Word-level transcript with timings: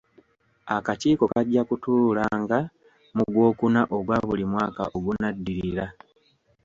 Akakiiko 0.75 1.23
kajja 1.33 1.61
kutuulanga 1.69 2.59
mu 3.15 3.23
Gwokuna 3.31 3.81
ogwa 3.95 4.17
buli 4.27 4.45
mwaka 4.51 4.83
ogunaddirira. 4.95 5.85